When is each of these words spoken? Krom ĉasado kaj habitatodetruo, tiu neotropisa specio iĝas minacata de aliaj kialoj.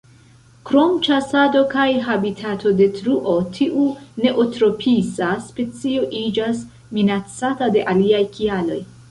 Krom 0.67 0.93
ĉasado 1.07 1.59
kaj 1.73 1.83
habitatodetruo, 2.07 3.35
tiu 3.59 3.85
neotropisa 4.25 5.29
specio 5.51 6.09
iĝas 6.23 6.65
minacata 7.01 7.71
de 7.79 7.87
aliaj 7.95 8.25
kialoj. 8.41 8.81